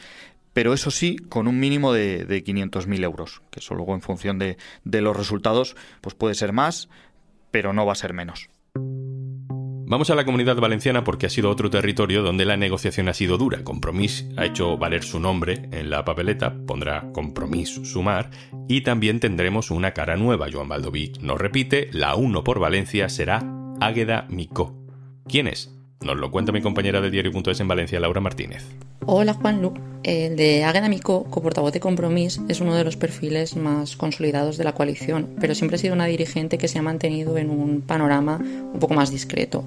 pero 0.52 0.74
eso 0.74 0.90
sí, 0.90 1.16
con 1.16 1.48
un 1.48 1.58
mínimo 1.58 1.92
de, 1.92 2.24
de 2.24 2.44
500.000 2.44 3.04
euros, 3.04 3.42
que 3.50 3.60
eso 3.60 3.74
luego 3.74 3.94
en 3.94 4.02
función 4.02 4.38
de, 4.38 4.58
de 4.84 5.00
los 5.00 5.16
resultados, 5.16 5.74
pues 6.00 6.14
puede 6.14 6.34
ser 6.34 6.52
más, 6.52 6.88
pero 7.50 7.72
no 7.72 7.86
va 7.86 7.92
a 7.92 7.96
ser 7.96 8.12
menos. 8.12 8.50
Vamos 9.90 10.10
a 10.10 10.14
la 10.14 10.26
comunidad 10.26 10.56
valenciana 10.56 11.02
porque 11.02 11.24
ha 11.24 11.30
sido 11.30 11.48
otro 11.48 11.70
territorio 11.70 12.22
donde 12.22 12.44
la 12.44 12.58
negociación 12.58 13.08
ha 13.08 13.14
sido 13.14 13.38
dura. 13.38 13.64
Compromís 13.64 14.28
ha 14.36 14.44
hecho 14.44 14.76
valer 14.76 15.02
su 15.02 15.18
nombre 15.18 15.66
en 15.72 15.88
la 15.88 16.04
papeleta, 16.04 16.54
pondrá 16.66 17.10
Compromís 17.14 17.80
Sumar, 17.84 18.28
y 18.68 18.82
también 18.82 19.18
tendremos 19.18 19.70
una 19.70 19.92
cara 19.92 20.18
nueva. 20.18 20.48
Joan 20.52 20.68
Baldoví 20.68 21.14
nos 21.22 21.38
repite, 21.38 21.88
la 21.90 22.16
1 22.16 22.44
por 22.44 22.60
Valencia 22.60 23.08
será 23.08 23.42
Águeda 23.80 24.26
Micó. 24.28 24.76
¿Quién 25.26 25.46
es? 25.46 25.77
Nos 26.00 26.16
lo 26.16 26.30
cuenta 26.30 26.52
mi 26.52 26.62
compañera 26.62 27.00
del 27.00 27.10
diario.es 27.10 27.60
en 27.60 27.68
Valencia, 27.68 27.98
Laura 27.98 28.20
Martínez. 28.20 28.64
Hola 29.04 29.34
Juanlu. 29.34 29.74
El 30.04 30.36
de 30.36 30.62
Águeda 30.62 30.88
Mico, 30.88 31.24
coportavoz 31.24 31.72
de 31.72 31.80
Compromís, 31.80 32.40
es 32.48 32.60
uno 32.60 32.76
de 32.76 32.84
los 32.84 32.96
perfiles 32.96 33.56
más 33.56 33.96
consolidados 33.96 34.56
de 34.56 34.64
la 34.64 34.74
coalición, 34.74 35.34
pero 35.40 35.56
siempre 35.56 35.74
ha 35.74 35.78
sido 35.78 35.94
una 35.94 36.06
dirigente 36.06 36.56
que 36.56 36.68
se 36.68 36.78
ha 36.78 36.82
mantenido 36.82 37.36
en 37.36 37.50
un 37.50 37.82
panorama 37.82 38.38
un 38.38 38.78
poco 38.78 38.94
más 38.94 39.10
discreto. 39.10 39.64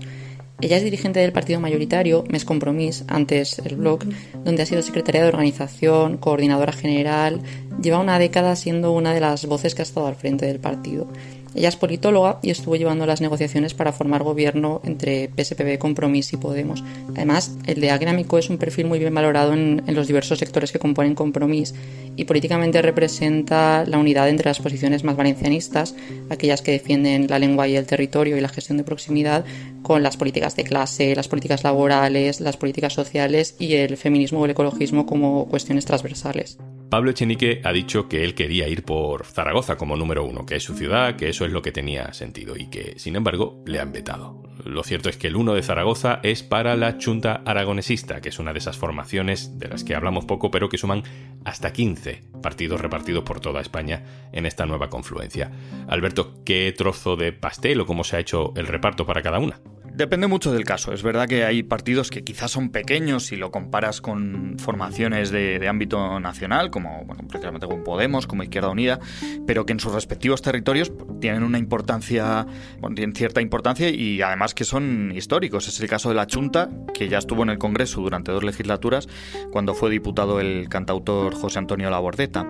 Ella 0.62 0.78
es 0.78 0.84
dirigente 0.84 1.20
del 1.20 1.32
partido 1.34 1.60
mayoritario, 1.60 2.24
Mes 2.30 2.46
Compromís, 2.46 3.04
antes 3.08 3.60
el 3.60 3.76
blog, 3.76 4.06
donde 4.46 4.62
ha 4.62 4.66
sido 4.66 4.84
secretaria 4.84 5.24
de 5.24 5.28
organización, 5.28 6.18
coordinadora 6.18 6.72
general, 6.72 7.42
lleva 7.82 8.00
una 8.00 8.20
década 8.20 8.56
siendo 8.56 8.92
una 8.92 9.14
de 9.14 9.20
las 9.20 9.46
voces 9.46 9.76
que 9.76 9.82
ha 9.82 9.84
estado 9.84 10.08
al 10.08 10.16
frente 10.16 10.46
del 10.46 10.60
partido. 10.60 11.08
Ella 11.54 11.68
es 11.68 11.76
politóloga 11.76 12.40
y 12.42 12.50
estuvo 12.50 12.78
llevando 12.78 13.06
las 13.06 13.20
negociaciones 13.20 13.74
para 13.74 13.92
formar 13.92 14.24
gobierno 14.24 14.80
entre 14.86 15.30
PSPB, 15.36 15.78
Compromís 15.80 16.32
y 16.32 16.38
Podemos. 16.38 16.82
Además, 17.10 17.58
el 17.66 17.82
de 17.82 17.92
Agrámico 17.92 18.38
es 18.38 18.50
un 18.50 18.58
perfil 18.58 18.86
muy 18.86 19.00
bien 19.00 19.14
valorado 19.14 19.52
en, 19.52 19.84
en, 19.86 19.96
los 19.96 20.08
diversos 20.08 20.40
sectores 20.40 20.72
que 20.72 20.80
componen 20.80 21.14
Compromís 21.14 21.76
y 22.16 22.24
políticamente 22.24 22.82
representa 22.82 23.84
la 23.86 23.98
unidad 23.98 24.30
entre 24.30 24.50
las 24.50 24.60
posiciones 24.60 25.04
más 25.04 25.18
valencianistas, 25.18 25.94
aquellas 26.30 26.62
que 26.62 26.72
defienden 26.72 27.28
la 27.28 27.40
lengua 27.40 27.68
y 27.68 27.76
el 27.76 27.86
territorio 27.86 28.38
y 28.38 28.42
la 28.42 28.50
gestión 28.50 28.78
de 28.78 28.86
proximidad, 28.86 29.44
con 29.82 30.04
las 30.04 30.16
políticas 30.16 30.56
de 30.56 30.64
clase, 30.64 31.16
las 31.16 31.28
políticas 31.28 31.66
laborales, 31.66 32.40
las 32.40 32.56
políticas 32.56 32.94
sociales 32.94 33.56
y 33.60 33.74
el 33.76 33.98
feminismo 33.98 34.40
o 34.40 34.46
el 34.46 34.52
ecologismo 34.52 35.06
como 35.06 35.48
cuestiones 35.48 35.86
transversales. 35.86 36.58
Pablo 36.92 37.12
Echenique 37.12 37.62
ha 37.64 37.72
dicho 37.72 38.10
que 38.10 38.26
él 38.26 38.36
quería 38.36 38.68
ir 38.68 38.84
por 38.84 39.24
Zaragoza 39.24 39.78
como 39.78 39.96
número 39.96 40.26
uno, 40.26 40.46
que 40.46 40.58
es 40.58 40.64
su 40.64 40.76
ciudad, 40.76 41.16
que 41.16 41.30
eso 41.30 41.46
es 41.46 41.54
lo 41.54 41.62
que 41.62 41.72
tenía 41.72 42.12
sentido 42.12 42.58
y 42.58 42.70
que, 42.70 43.00
sin 43.00 43.16
embargo, 43.16 43.64
le 43.66 43.80
han 43.80 43.94
vetado. 43.94 44.44
Lo 44.66 44.84
cierto 44.84 45.08
es 45.08 45.16
que 45.16 45.28
el 45.28 45.38
uno 45.38 45.54
de 45.54 45.64
Zaragoza 45.64 46.20
es 46.22 46.44
para 46.44 46.76
la 46.76 46.98
Chunta 46.98 47.44
Aragonesista, 47.46 48.20
que 48.20 48.28
es 48.28 48.40
una 48.40 48.52
de 48.52 48.60
esas 48.60 48.76
formaciones 48.76 49.58
de 49.58 49.70
las 49.70 49.86
que 49.86 49.96
hablamos 49.96 50.26
poco, 50.26 50.52
pero 50.52 50.68
que 50.68 50.78
suman 50.78 51.04
hasta 51.46 51.72
15 51.72 52.24
partidos 52.44 52.82
repartidos 52.82 53.24
por 53.24 53.40
toda 53.40 53.62
España 53.62 54.04
en 54.34 54.46
esta 54.46 54.66
nueva 54.66 54.90
confluencia. 54.90 55.50
Alberto, 55.88 56.44
¿qué 56.44 56.74
trozo 56.78 57.16
de 57.16 57.32
pastel 57.32 57.80
o 57.80 57.86
cómo 57.86 58.04
se 58.04 58.18
ha 58.18 58.20
hecho 58.20 58.52
el 58.58 58.68
reparto 58.68 59.06
para 59.06 59.22
cada 59.22 59.40
una? 59.40 59.62
Depende 59.94 60.28
mucho 60.28 60.54
del 60.54 60.64
caso. 60.64 60.94
Es 60.94 61.04
verdad 61.04 61.28
que 61.28 61.44
hay 61.44 61.64
partidos 61.64 62.10
que 62.10 62.24
quizás 62.24 62.52
son 62.52 62.70
pequeños 62.70 63.26
si 63.26 63.36
lo 63.36 63.52
comparas 63.52 64.00
con 64.00 64.56
formaciones 64.58 65.32
de, 65.32 65.68
ámbito 65.68 66.20
nacional, 66.20 66.72
como 66.72 67.04
bueno, 67.06 67.24
precisamente 67.28 67.68
con 67.68 67.84
Podemos, 67.84 68.26
como 68.26 68.42
Izquierda 68.44 68.70
Unida, 68.70 69.00
pero 69.46 69.66
que 69.66 69.74
en 69.74 69.80
sus 69.80 69.94
respectivos 69.94 70.42
territorios 70.42 70.92
tienen 71.20 71.44
una 71.44 71.58
importancia, 71.58 72.48
bueno, 72.80 72.96
tienen 72.96 73.16
cierta 73.16 73.42
importancia 73.42 73.90
y 73.90 74.22
además 74.22 74.54
que 74.54 74.64
son 74.64 75.12
históricos. 75.14 75.68
Es 75.68 75.80
el 75.82 75.90
caso 75.90 76.10
de 76.10 76.16
la 76.16 76.26
Chunta, 76.26 76.70
que 76.94 77.10
ya 77.10 77.18
estuvo 77.18 77.44
en 77.44 77.50
el 77.50 77.58
Congreso 77.58 78.02
durante 78.02 78.32
dos 78.32 78.44
legislaturas, 78.44 79.08
cuando 79.52 79.74
fue 79.74 79.90
diputado 79.90 80.40
el 80.40 80.70
cantautor 80.70 81.36
José 81.36 81.60
Antonio 81.60 81.90
Labordeta. 81.90 82.48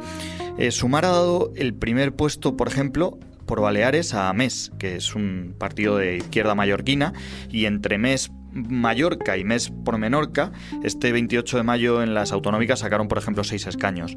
Eh, 0.57 0.71
Sumar 0.71 1.05
ha 1.05 1.09
dado 1.09 1.51
el 1.55 1.73
primer 1.73 2.13
puesto, 2.13 2.55
por 2.55 2.67
ejemplo, 2.67 3.17
por 3.51 3.59
Baleares 3.59 4.13
a 4.13 4.31
MES, 4.31 4.71
que 4.79 4.95
es 4.95 5.13
un 5.13 5.55
partido 5.59 5.97
de 5.97 6.15
izquierda 6.15 6.55
mallorquina, 6.55 7.11
y 7.49 7.65
entre 7.65 7.97
MES 7.97 8.31
Mallorca 8.53 9.37
y 9.37 9.43
Mes 9.43 9.69
por 9.69 9.97
Menorca, 9.97 10.51
este 10.83 11.11
28 11.11 11.57
de 11.57 11.63
mayo 11.63 12.03
en 12.03 12.13
las 12.13 12.31
autonómicas 12.31 12.79
sacaron, 12.79 13.07
por 13.07 13.17
ejemplo, 13.17 13.43
seis 13.43 13.67
escaños. 13.67 14.15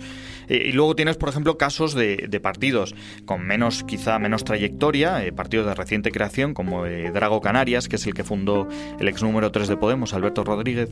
Eh, 0.49 0.67
y 0.67 0.73
luego 0.73 0.97
tienes, 0.97 1.17
por 1.17 1.29
ejemplo, 1.29 1.57
casos 1.57 1.95
de, 1.95 2.41
partidos 2.43 2.95
con 3.25 3.47
menos, 3.47 3.85
quizá 3.85 4.19
menos 4.19 4.45
trayectoria, 4.45 5.25
eh, 5.25 5.33
partidos 5.33 5.67
de 5.67 5.75
reciente 5.75 6.11
creación, 6.11 6.55
como 6.55 6.87
eh, 6.87 7.11
Drago 7.13 7.41
Canarias, 7.41 7.89
que 7.89 7.97
es 7.97 8.07
el 8.07 8.15
que 8.15 8.25
fundó 8.25 8.69
el 8.99 9.09
ex 9.09 9.23
número 9.23 9.51
3 9.53 9.69
de 9.69 9.77
Podemos, 9.77 10.15
Alberto 10.15 10.45
Rodríguez, 10.45 10.91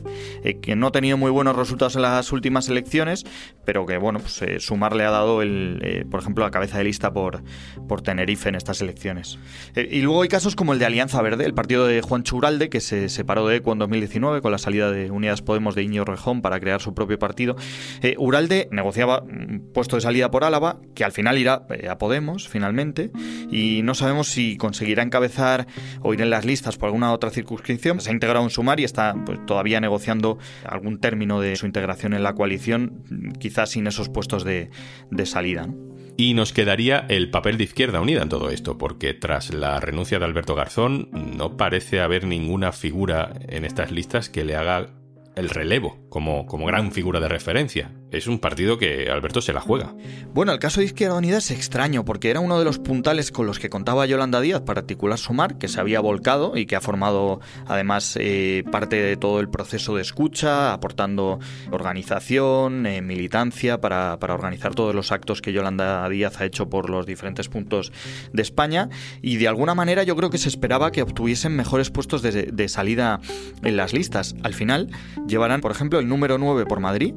que 0.61 0.75
no 0.75 0.87
ha 0.87 0.91
tenido 0.91 1.17
muy 1.17 1.31
buenos 1.31 1.55
resultados 1.55 1.95
en 1.95 2.03
las 2.03 2.31
últimas 2.31 2.69
elecciones, 2.69 3.25
pero 3.65 3.85
que, 3.85 3.97
bueno, 3.97 4.19
pues 4.19 4.41
Sumar 4.63 4.95
le 4.95 5.03
ha 5.03 5.11
dado, 5.11 5.41
el, 5.41 6.05
por 6.09 6.21
ejemplo, 6.21 6.43
la 6.43 6.51
cabeza 6.51 6.77
de 6.77 6.85
lista 6.85 7.13
por, 7.13 7.43
por 7.87 8.01
Tenerife 8.01 8.49
en 8.49 8.55
estas 8.55 8.81
elecciones. 8.81 9.39
y 9.75 10.01
luego 10.01 10.21
hay 10.21 10.29
casos 10.29 10.55
como 10.55 10.73
el 10.73 10.79
de 10.79 10.85
Alianza 10.85 11.21
Verde, 11.21 11.45
el 11.45 11.53
partido 11.53 11.85
de 11.85 12.01
Juan 12.01 12.23
Churalde, 12.23 12.69
que 12.69 12.79
se 12.79 13.09
separó 13.09 13.32
de 13.41 13.55
ECO 13.55 13.73
en 13.73 13.79
2019 13.79 14.41
con 14.41 14.51
la 14.51 14.57
salida 14.57 14.91
de 14.91 15.09
Unidas 15.09 15.41
Podemos 15.41 15.73
de 15.73 15.83
Iñigo 15.83 16.05
Rejón 16.05 16.41
para 16.41 16.59
crear 16.59 16.81
su 16.81 16.93
propio 16.93 17.17
partido. 17.17 17.55
Eh, 18.01 18.15
Uralde 18.19 18.67
negociaba 18.71 19.23
un 19.23 19.71
puesto 19.73 19.95
de 19.95 20.01
salida 20.01 20.29
por 20.29 20.43
Álava, 20.43 20.79
que 20.93 21.03
al 21.03 21.11
final 21.11 21.37
irá 21.37 21.65
eh, 21.69 21.89
a 21.89 21.97
Podemos, 21.97 22.47
finalmente, 22.47 23.11
y 23.51 23.81
no 23.83 23.95
sabemos 23.95 24.27
si 24.27 24.57
conseguirá 24.57 25.01
encabezar 25.03 25.67
o 26.01 26.13
ir 26.13 26.21
en 26.21 26.29
las 26.29 26.45
listas 26.45 26.77
por 26.77 26.87
alguna 26.87 27.11
otra 27.11 27.31
circunscripción. 27.31 27.99
Se 27.99 28.11
ha 28.11 28.13
integrado 28.13 28.43
en 28.43 28.51
Sumar 28.51 28.79
y 28.79 28.83
está 28.83 29.15
pues, 29.25 29.43
todavía 29.45 29.81
negociando 29.81 30.37
algún 30.65 30.99
término 30.99 31.41
de 31.41 31.55
su 31.55 31.65
integración 31.65 32.13
en 32.13 32.23
la 32.23 32.33
coalición, 32.33 33.33
quizás 33.39 33.71
sin 33.71 33.87
esos 33.87 34.09
puestos 34.09 34.43
de, 34.43 34.69
de 35.09 35.25
salida. 35.25 35.67
Y 36.15 36.35
nos 36.35 36.53
quedaría 36.53 37.05
el 37.09 37.31
papel 37.31 37.57
de 37.57 37.63
Izquierda 37.63 37.99
Unida 37.99 38.21
en 38.21 38.29
todo 38.29 38.49
esto, 38.49 38.77
porque 38.77 39.13
tras 39.13 39.53
la 39.53 39.79
renuncia 39.79 40.19
de 40.19 40.25
Alberto 40.25 40.53
Garzón 40.53 41.09
no 41.11 41.57
parece 41.57 42.01
haber 42.01 42.25
ninguna 42.25 42.71
figura 42.71 43.33
en 43.47 43.65
estas 43.65 43.91
listas 43.91 44.29
que 44.29 44.45
le 44.45 44.55
haga 44.55 44.89
el 45.35 45.49
relevo 45.49 45.97
como, 46.09 46.45
como 46.45 46.65
gran 46.65 46.91
figura 46.91 47.19
de 47.19 47.29
referencia. 47.29 47.91
Es 48.13 48.27
un 48.27 48.37
partido 48.37 48.77
que 48.77 49.09
Alberto 49.09 49.41
se 49.41 49.53
la 49.53 49.59
juega. 49.59 49.95
Bueno, 50.35 50.51
el 50.51 50.59
caso 50.59 50.79
de 50.79 50.85
Izquierda 50.85 51.15
Unida 51.15 51.39
es 51.39 51.49
extraño 51.49 52.05
porque 52.05 52.29
era 52.29 52.41
uno 52.41 52.59
de 52.59 52.63
los 52.63 52.77
puntales 52.77 53.31
con 53.31 53.47
los 53.47 53.57
que 53.57 53.71
contaba 53.71 54.05
Yolanda 54.05 54.39
Díaz 54.39 54.61
para 54.61 54.81
articular 54.81 55.17
Sumar, 55.17 55.57
que 55.57 55.67
se 55.67 55.79
había 55.79 55.99
volcado 55.99 56.55
y 56.55 56.67
que 56.67 56.75
ha 56.75 56.81
formado 56.81 57.41
además 57.65 58.15
eh, 58.19 58.63
parte 58.71 58.97
de 58.97 59.17
todo 59.17 59.39
el 59.39 59.49
proceso 59.49 59.95
de 59.95 60.03
escucha, 60.03 60.73
aportando 60.73 61.39
organización, 61.71 62.85
eh, 62.85 63.01
militancia 63.01 63.81
para, 63.81 64.19
para, 64.19 64.35
organizar 64.35 64.75
todos 64.75 64.93
los 64.93 65.11
actos 65.11 65.41
que 65.41 65.51
Yolanda 65.51 66.07
Díaz 66.07 66.39
ha 66.39 66.45
hecho 66.45 66.69
por 66.69 66.91
los 66.91 67.07
diferentes 67.07 67.49
puntos 67.49 67.91
de 68.31 68.43
España. 68.43 68.89
Y 69.23 69.37
de 69.37 69.47
alguna 69.47 69.73
manera 69.73 70.03
yo 70.03 70.15
creo 70.15 70.29
que 70.29 70.37
se 70.37 70.49
esperaba 70.49 70.91
que 70.91 71.01
obtuviesen 71.01 71.55
mejores 71.55 71.89
puestos 71.89 72.21
de, 72.21 72.43
de 72.43 72.69
salida 72.69 73.21
en 73.63 73.75
las 73.75 73.91
listas. 73.91 74.35
Al 74.43 74.53
final 74.53 74.89
llevarán, 75.27 75.61
por 75.61 75.71
ejemplo, 75.71 75.97
el 75.97 76.07
número 76.07 76.37
9 76.37 76.67
por 76.67 76.79
Madrid 76.79 77.15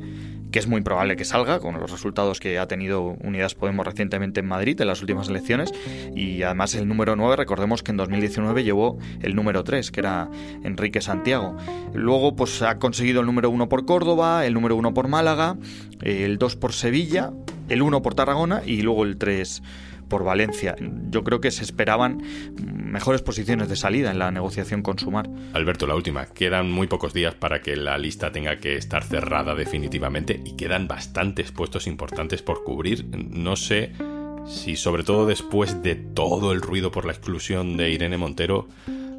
que 0.57 0.61
es 0.61 0.69
muy 0.69 0.81
probable 0.81 1.17
que 1.17 1.27
salga 1.27 1.61
con 1.61 1.79
los 1.79 1.91
resultados 1.91 2.41
que 2.41 2.59
ha 2.59 2.67
tenido 2.67 3.19
Unidas 3.23 3.55
Podemos 3.55 3.85
recientemente 3.85 4.41
en 4.41 4.47
Madrid 4.47 4.81
en 4.81 4.87
las 4.87 5.03
últimas 5.03 5.29
elecciones. 5.29 5.71
Y 6.15 6.45
además 6.45 6.75
el 6.75 6.89
número 6.89 7.15
9 7.15 7.37
recordemos 7.37 7.83
que 7.83 7.91
en 7.91 7.99
2019 7.99 8.65
llevó 8.65 8.97
el 9.21 9.37
número 9.37 9.65
3 9.65 9.91
que 9.91 10.01
era 10.01 10.31
Enrique 10.65 11.03
Santiago. 11.03 11.59
Luego 11.93 12.37
pues 12.37 12.63
ha 12.63 12.79
conseguido 12.79 13.21
el 13.21 13.27
número 13.27 13.51
1 13.51 13.69
por 13.69 13.85
Córdoba 13.85 14.47
el 14.47 14.55
número 14.55 14.77
1 14.77 14.95
por 14.95 15.09
Málaga 15.09 15.59
el 16.01 16.39
2 16.39 16.57
por 16.57 16.73
Sevilla 16.73 17.35
el 17.69 17.83
1 17.83 18.01
por 18.01 18.15
Tarragona 18.15 18.63
y 18.65 18.81
luego 18.81 19.05
el 19.05 19.19
3 19.19 19.63
por 20.09 20.25
Valencia. 20.25 20.77
Yo 21.11 21.25
creo 21.25 21.41
que 21.41 21.51
se 21.51 21.65
esperaban 21.65 22.23
mejores 22.63 23.23
posiciones 23.23 23.69
de 23.69 23.77
salida 23.77 24.11
en 24.11 24.19
la 24.19 24.31
negociación 24.31 24.83
con 24.83 24.99
Sumar. 24.99 25.29
Alberto, 25.53 25.87
la 25.87 25.95
última. 25.95 26.27
Quedan 26.27 26.71
muy 26.71 26.87
pocos 26.87 27.13
días 27.13 27.35
para 27.35 27.61
que 27.61 27.77
la 27.77 27.99
lista 27.99 28.33
tenga 28.33 28.59
que 28.59 28.77
estar 28.77 29.05
cerrada 29.05 29.55
definitivamente 29.55 30.41
y 30.45 30.57
quedan 30.57 30.89
bastantes 30.89 31.53
puestos 31.53 31.87
importantes 31.87 32.43
por 32.43 32.65
cubrir. 32.65 33.05
No 33.15 33.57
sé 33.57 33.93
si 34.47 34.77
sobre 34.77 35.03
todo 35.03 35.27
después 35.27 35.83
de 35.83 35.97
todo 35.97 36.53
el 36.53 36.63
ruido 36.63 36.91
por 36.91 37.05
la 37.05 37.13
exclusión 37.13 37.77
de 37.77 37.91
Irene 37.91 38.17
Montero, 38.17 38.69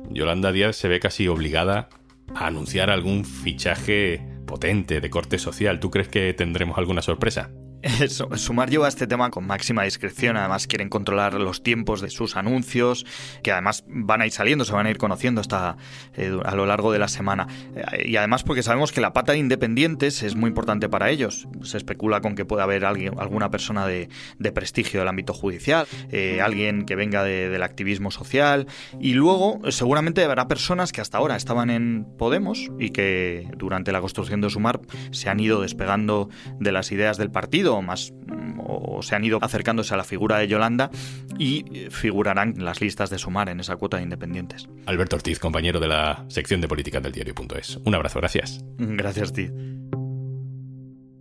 Yolanda 0.09 0.51
Díaz 0.51 0.75
se 0.75 0.87
ve 0.87 0.99
casi 0.99 1.27
obligada 1.27 1.89
a 2.33 2.47
anunciar 2.47 2.89
algún 2.89 3.25
fichaje 3.25 4.21
potente 4.45 5.01
de 5.01 5.09
corte 5.09 5.37
social. 5.37 5.79
¿Tú 5.79 5.91
crees 5.91 6.07
que 6.07 6.33
tendremos 6.33 6.77
alguna 6.77 7.01
sorpresa? 7.01 7.51
Sumar 8.35 8.69
lleva 8.69 8.87
este 8.87 9.07
tema 9.07 9.29
con 9.29 9.45
máxima 9.45 9.83
discreción, 9.83 10.37
además 10.37 10.67
quieren 10.67 10.89
controlar 10.89 11.33
los 11.35 11.63
tiempos 11.63 12.01
de 12.01 12.09
sus 12.09 12.35
anuncios, 12.35 13.05
que 13.43 13.51
además 13.51 13.83
van 13.87 14.21
a 14.21 14.25
ir 14.25 14.31
saliendo, 14.31 14.65
se 14.65 14.73
van 14.73 14.85
a 14.85 14.89
ir 14.89 14.97
conociendo 14.97 15.41
hasta 15.41 15.77
eh, 16.15 16.37
a 16.43 16.55
lo 16.55 16.65
largo 16.65 16.91
de 16.91 16.99
la 16.99 17.07
semana. 17.07 17.47
Eh, 17.75 18.09
y 18.09 18.15
además 18.17 18.43
porque 18.43 18.63
sabemos 18.63 18.91
que 18.91 19.01
la 19.01 19.13
pata 19.13 19.33
de 19.33 19.39
independientes 19.39 20.23
es 20.23 20.35
muy 20.35 20.49
importante 20.49 20.89
para 20.89 21.09
ellos. 21.09 21.47
Se 21.63 21.77
especula 21.77 22.21
con 22.21 22.35
que 22.35 22.45
puede 22.45 22.63
haber 22.63 22.85
alguna 22.85 23.51
persona 23.51 23.87
de, 23.87 24.09
prestigio 24.53 25.01
del 25.01 25.09
ámbito 25.09 25.33
judicial, 25.33 25.87
eh, 26.11 26.41
alguien 26.41 26.85
que 26.85 26.95
venga 26.95 27.23
de, 27.23 27.49
del 27.49 27.63
activismo 27.63 28.11
social, 28.11 28.67
y 28.99 29.13
luego 29.13 29.59
seguramente 29.69 30.23
habrá 30.23 30.47
personas 30.47 30.91
que 30.91 31.01
hasta 31.01 31.17
ahora 31.17 31.35
estaban 31.35 31.69
en 31.69 32.05
Podemos 32.17 32.71
y 32.79 32.89
que 32.89 33.47
durante 33.57 33.91
la 33.91 34.01
construcción 34.01 34.41
de 34.41 34.49
Sumar 34.49 34.79
se 35.11 35.29
han 35.29 35.39
ido 35.39 35.61
despegando 35.61 36.29
de 36.59 36.71
las 36.71 36.91
ideas 36.91 37.17
del 37.17 37.29
partido 37.29 37.76
o 37.77 37.81
más 37.81 38.13
o 38.59 39.01
se 39.01 39.15
han 39.15 39.23
ido 39.23 39.39
acercándose 39.41 39.93
a 39.93 39.97
la 39.97 40.03
figura 40.03 40.37
de 40.37 40.47
Yolanda 40.47 40.89
y 41.37 41.63
figurarán 41.89 42.53
en 42.57 42.65
las 42.65 42.81
listas 42.81 43.09
de 43.09 43.17
sumar 43.17 43.49
en 43.49 43.59
esa 43.59 43.75
cuota 43.75 43.97
de 43.97 44.03
independientes. 44.03 44.67
Alberto 44.85 45.15
Ortiz, 45.15 45.39
compañero 45.39 45.79
de 45.79 45.87
la 45.87 46.25
sección 46.27 46.61
de 46.61 46.67
política 46.67 46.99
del 46.99 47.11
diario.es. 47.11 47.77
Un 47.85 47.95
abrazo, 47.95 48.19
gracias. 48.19 48.63
Gracias, 48.77 49.33
ti. 49.33 49.49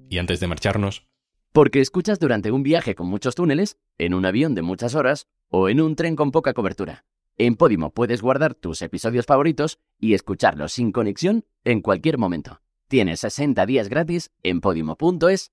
Y 0.09 0.19
antes 0.19 0.41
de 0.41 0.47
marcharnos. 0.47 1.07
Porque 1.53 1.81
escuchas 1.81 2.19
durante 2.19 2.51
un 2.51 2.63
viaje 2.63 2.95
con 2.95 3.09
muchos 3.09 3.35
túneles, 3.35 3.79
en 3.99 4.15
un 4.15 4.27
avión 4.27 4.55
de 4.55 4.63
muchas 4.63 4.95
horas 4.95 5.27
o 5.49 5.69
en 5.69 5.81
un 5.81 5.97
tren 5.97 6.17
con 6.17 6.31
poca 6.31 6.53
cobertura. 6.53 7.05
En 7.39 7.57
Podimo 7.57 7.93
puedes 7.93 8.23
guardar 8.23 8.55
tus 8.55 8.81
episodios 8.83 9.27
favoritos 9.27 9.79
y 9.99 10.15
escucharlos 10.15 10.73
sin 10.73 10.93
conexión 10.93 11.45
en 11.65 11.83
cualquier 11.83 12.19
momento. 12.19 12.61
Tienes 12.89 13.21
60 13.21 13.67
días 13.67 13.89
gratis 13.89 14.31
en 14.43 14.61
podimo.es 14.61 15.53